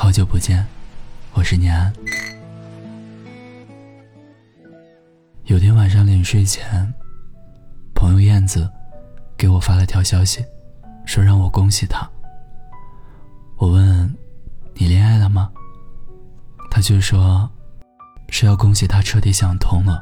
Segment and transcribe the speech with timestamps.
[0.00, 0.64] 好久不见，
[1.32, 1.92] 我是念安。
[5.46, 6.94] 有天晚上临睡前，
[7.96, 8.70] 朋友燕子
[9.36, 10.40] 给我发了条消息，
[11.04, 12.08] 说让我恭喜她。
[13.56, 14.16] 我问
[14.72, 15.50] ：“你恋爱了吗？”
[16.70, 17.50] 她却说
[18.30, 20.00] ：“是要恭喜她彻底想通了，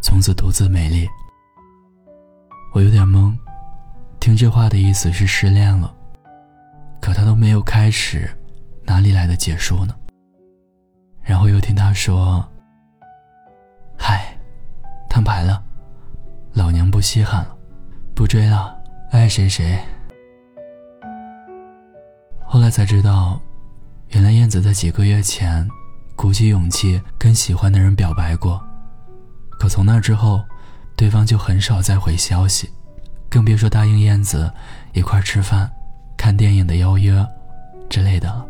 [0.00, 1.06] 从此独自美丽。”
[2.72, 3.36] 我有点懵，
[4.20, 5.94] 听这话的意思是失恋了，
[6.98, 8.34] 可她都没有开始。
[8.88, 9.94] 哪里来的结束呢？
[11.22, 12.42] 然后又听他说
[13.98, 14.34] ：“嗨，
[15.10, 15.62] 摊牌了，
[16.54, 17.54] 老娘不稀罕了，
[18.14, 18.74] 不追了，
[19.10, 19.78] 爱谁谁。”
[22.42, 23.38] 后来才知道，
[24.08, 25.68] 原来燕子在几个月前
[26.16, 28.58] 鼓起勇气跟喜欢的人表白过，
[29.60, 30.42] 可从那之后，
[30.96, 32.70] 对方就很少再回消息，
[33.28, 34.50] 更别说答应燕子
[34.94, 35.70] 一块吃饭、
[36.16, 37.22] 看电影的邀约
[37.90, 38.46] 之类的了。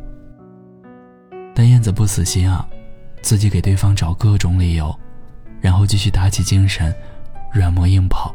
[1.59, 2.65] 但燕子不死心啊，
[3.21, 4.97] 自己给对方找各种理由，
[5.61, 6.95] 然后继续打起精神，
[7.53, 8.33] 软磨硬泡。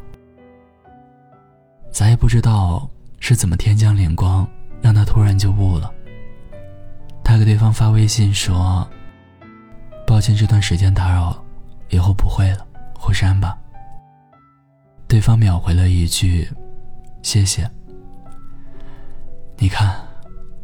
[1.89, 2.85] 咱也不知道
[3.21, 4.45] 是怎么天降灵光，
[4.81, 5.89] 让他突然就悟了。
[7.23, 8.85] 他给对方发微信说
[10.05, 11.41] ：“抱歉，这段时间打扰，
[11.91, 13.57] 以后不会了，互删吧。”
[15.07, 16.45] 对方秒回了一句
[17.23, 17.71] ：“谢谢。”
[19.55, 19.95] 你看，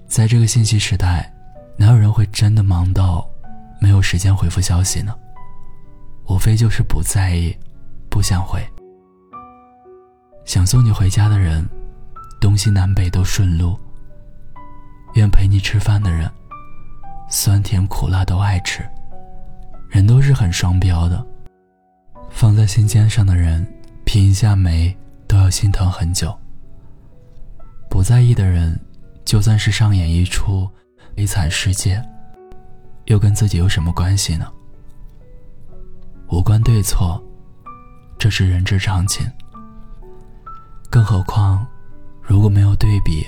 [0.08, 1.34] 在这个信息时代。
[1.80, 3.26] 哪有人会真的忙到
[3.80, 5.16] 没有时间回复消息呢？
[6.28, 7.56] 无非就是不在意，
[8.10, 8.62] 不想回。
[10.44, 11.66] 想送你回家的人，
[12.42, 13.80] 东西南北都顺路。
[15.14, 16.30] 愿陪你吃饭的人，
[17.30, 18.86] 酸甜苦辣都爱吃。
[19.90, 21.26] 人都是很双标的，
[22.30, 23.66] 放在心尖上的人，
[24.04, 24.94] 品一下美
[25.30, 26.38] 都要心疼很久。
[27.90, 28.78] 不在意的人，
[29.24, 30.70] 就算是上演一出。
[31.20, 32.02] 悲惨世界，
[33.08, 34.50] 又跟自己有什么关系呢？
[36.30, 37.22] 无关对错，
[38.18, 39.30] 这是人之常情。
[40.90, 41.68] 更何况，
[42.22, 43.28] 如果没有对比，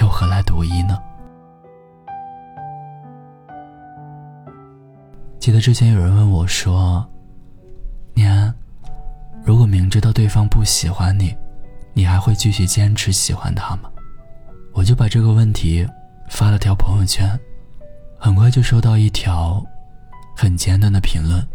[0.00, 0.98] 又何来独一呢？
[5.38, 7.08] 记得之前有人问我说
[8.12, 8.52] ：“念安，
[9.44, 11.32] 如果明知道对方不喜欢你，
[11.94, 13.88] 你还会继续坚持喜欢他吗？”
[14.74, 15.88] 我就把这个问题。
[16.28, 17.38] 发了条朋友圈，
[18.18, 19.64] 很快就收到一条
[20.36, 21.46] 很简短的评论：“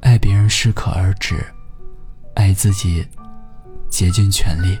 [0.00, 1.44] 爱别人适可而止，
[2.34, 3.06] 爱自己
[3.88, 4.78] 竭尽全力。”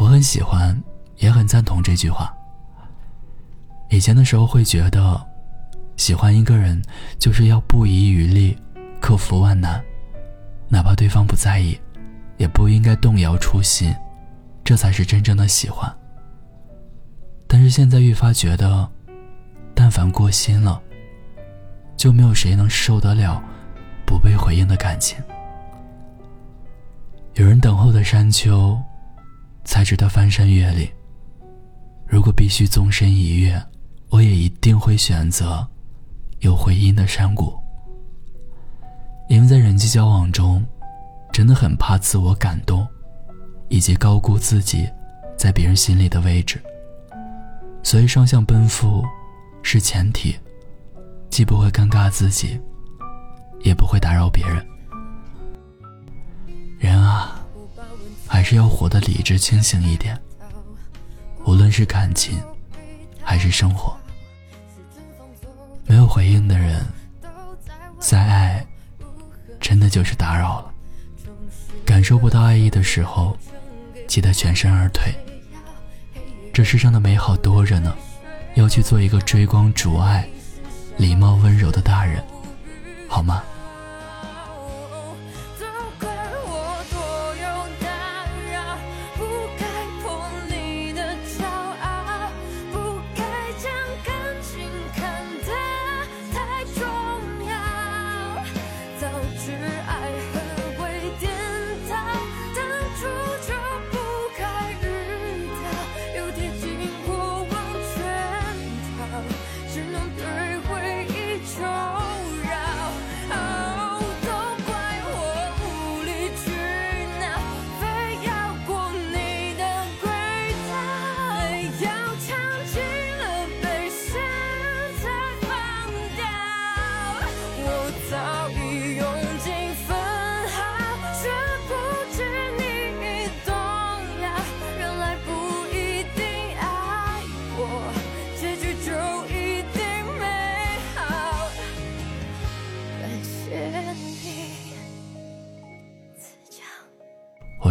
[0.00, 0.80] 我很喜欢，
[1.18, 2.32] 也很赞同这句话。
[3.90, 5.20] 以前的时候会觉得，
[5.96, 6.82] 喜欢一个人
[7.18, 8.56] 就是要不遗余力，
[9.00, 9.84] 克服万难，
[10.68, 11.78] 哪怕对方不在意，
[12.38, 13.94] 也不应该动摇初心，
[14.64, 15.94] 这才是真正的喜欢。
[17.52, 18.88] 但是现在愈发觉得，
[19.74, 20.80] 但凡过心了，
[21.98, 23.44] 就没有谁能受得了
[24.06, 25.22] 不被回应的感情。
[27.34, 28.80] 有人等候的山丘，
[29.64, 30.88] 才值得翻山越岭。
[32.06, 33.62] 如果必须纵身一跃，
[34.08, 35.68] 我也一定会选择
[36.38, 37.54] 有回音的山谷。
[39.28, 40.64] 因为在人际交往中，
[41.30, 42.88] 真的很怕自我感动，
[43.68, 44.88] 以及高估自己
[45.36, 46.58] 在别人心里的位置。
[47.82, 49.04] 所以，双向奔赴
[49.62, 50.34] 是前提，
[51.30, 52.58] 既不会尴尬自己，
[53.60, 54.66] 也不会打扰别人。
[56.78, 57.44] 人啊，
[58.26, 60.18] 还是要活得理智清醒一点。
[61.44, 62.40] 无论是感情，
[63.22, 63.96] 还是生活，
[65.86, 66.84] 没有回应的人，
[67.98, 68.66] 再爱，
[69.60, 70.72] 真的就是打扰了。
[71.84, 73.36] 感受不到爱意的时候，
[74.06, 75.12] 记得全身而退。
[76.52, 77.96] 这世上的美好多着呢，
[78.56, 80.28] 要去做一个追光逐爱、
[80.98, 82.22] 礼貌温柔的大人，
[83.08, 83.42] 好吗？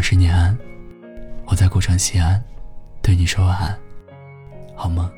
[0.01, 0.57] 我是念安，
[1.45, 2.43] 我在古城西安，
[3.03, 3.79] 对你说晚安，
[4.75, 5.11] 好吗。